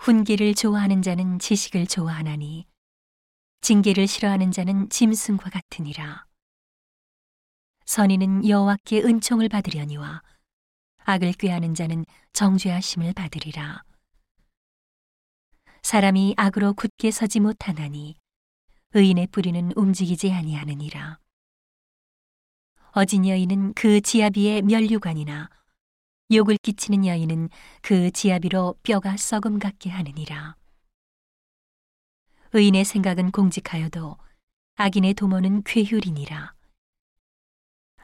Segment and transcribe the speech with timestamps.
[0.00, 2.66] 훈계를 좋아하는 자는 지식을 좋아하나니
[3.60, 6.24] 징계를 싫어하는 자는 짐승과 같으니라.
[7.84, 10.22] 선인은 여호와께 은총을 받으려니와
[11.04, 13.82] 악을 꾀하는 자는 정죄하심을 받으리라.
[15.82, 18.16] 사람이 악으로 굳게 서지 못하나니
[18.94, 21.18] 의인의 뿌리는 움직이지 아니하느니라.
[22.92, 25.50] 어진 여인은 그 지아비의 면류관이나
[26.32, 27.48] 욕을 끼치는 여인은
[27.82, 30.54] 그 지아비로 뼈가 썩음 같게 하느니라.
[32.52, 34.16] 의인의 생각은 공직하여도
[34.76, 36.54] 악인의 도모는 괴휼이니라.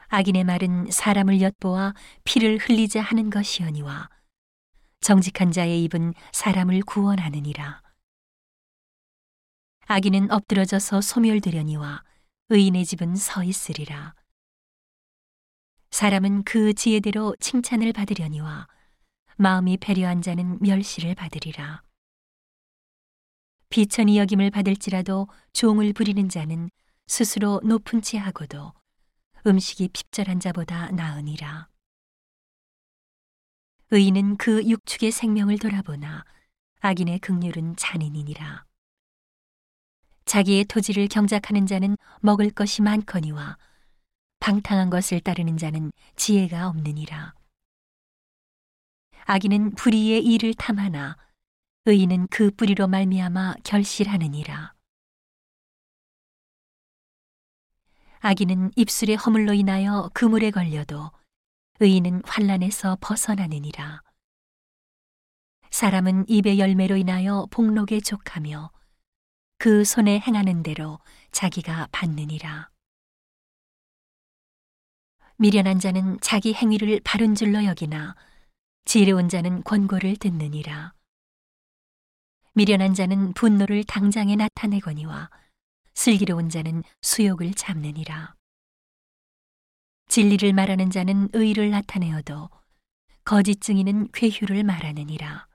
[0.09, 4.09] 악인의 말은 사람을 엿보아 피를 흘리자 하는 것이여니와
[4.99, 7.81] 정직한 자의 입은 사람을 구원하느니라.
[9.85, 12.03] 악인은 엎드러져서 소멸되려니와
[12.49, 14.15] 의인의 집은 서 있으리라.
[15.97, 18.67] 사람은 그 지혜대로 칭찬을 받으려니와
[19.37, 21.81] 마음이 배려한 자는 멸시를 받으리라.
[23.69, 26.69] 비천이 여김을 받을지라도 종을 부리는 자는
[27.07, 28.73] 스스로 높은 채 하고도
[29.47, 31.67] 음식이 핍절한 자보다 나으니라.
[33.89, 36.25] 의인은 그 육축의 생명을 돌아보나
[36.81, 38.65] 악인의 극률은 잔인이니라.
[40.25, 43.57] 자기의 토지를 경작하는 자는 먹을 것이 많거니와
[44.39, 47.33] 방탕한 것을 따르는 자는 지혜가 없느니라.
[49.25, 51.17] 악인은 불의의 일을 탐하나
[51.85, 54.73] 의인은 그 뿌리로 말미암아 결실하느니라.
[58.19, 61.11] 악인은 입술의 허물로 인하여 그물에 걸려도
[61.79, 64.01] 의인은 환란에서 벗어나느니라.
[65.69, 68.71] 사람은 입의 열매로 인하여 복록에 족하며
[69.59, 70.99] 그 손에 행하는 대로
[71.31, 72.69] 자기가 받느니라.
[75.39, 78.15] 미련한 자는 자기 행위를 바른 줄로 여기나
[78.85, 80.93] 지혜로운 자는 권고를 듣느니라.
[82.53, 85.29] 미련한 자는 분노를 당장에 나타내거니와
[85.93, 88.33] 슬기로운 자는 수욕을 잡느니라.
[90.07, 92.49] 진리를 말하는 자는 의를 나타내어도
[93.23, 95.47] 거짓 증인은 괴휴를 말하느니라.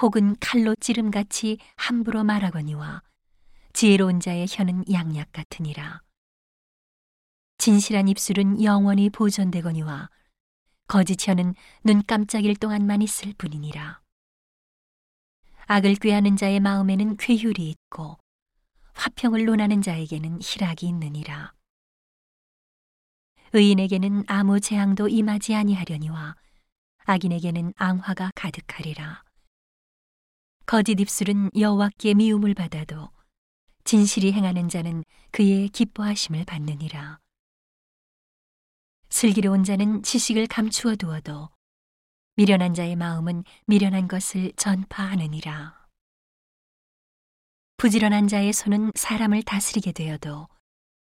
[0.00, 3.02] 혹은 칼로 찌름같이 함부로 말하거니와
[3.72, 6.03] 지혜로운 자의 혀는 양약 같으니라.
[7.64, 10.10] 진실한 입술은 영원히 보존되거니와
[10.86, 14.02] 거짓 혀는 눈 깜짝일 동안만 있을 뿐이니라.
[15.68, 18.18] 악을 꾀하는 자의 마음에는 괴휼이 있고
[18.92, 21.54] 화평을 논하는 자에게는 희락이 있느니라.
[23.54, 26.36] 의인에게는 아무 재앙도 임하지 아니하려니와
[27.06, 29.24] 악인에게는 앙화가 가득하리라.
[30.66, 33.08] 거짓 입술은 여호와께 미움을 받아도
[33.84, 37.23] 진실이 행하는 자는 그의 기뻐하심을 받느니라.
[39.14, 41.48] 슬기로운 자는 지식을 감추어 두어도
[42.34, 45.86] 미련한 자의 마음은 미련한 것을 전파하느니라.
[47.76, 50.48] 부지런한 자의 손은 사람을 다스리게 되어도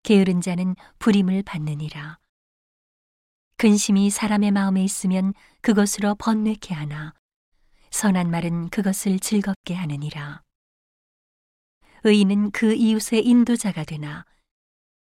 [0.03, 2.19] 게으른 자는 불임을 받느니라.
[3.57, 7.15] 근심이 사람의 마음에 있으면 그것으로 번뇌케 하나
[7.89, 10.43] 선한 말은 그것을 즐겁게 하느니라.
[12.03, 14.23] 의인은 그 이웃의 인도자가 되나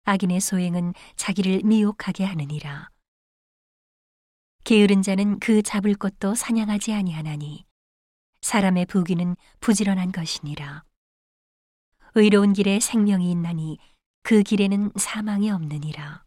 [0.05, 2.89] 악인의 소행은 자기를 미혹하게 하느니라.
[4.63, 7.65] 게으른 자는 그 잡을 것도 사냥하지 아니하나니
[8.41, 10.83] 사람의 부귀는 부지런한 것이니라.
[12.15, 13.77] 의로운 길에 생명이 있나니
[14.21, 16.23] 그 길에는 사망이 없느니라.